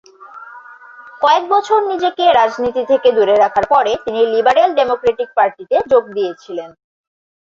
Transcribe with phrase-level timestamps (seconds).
[1.21, 6.69] কয়েক বছর নিজেকে রাজনীতি থেকে দূরে রাখার পরে তিনি লিবারেল ডেমোক্র্যাটিক পার্টিতে যোগ দিয়েছিলেন।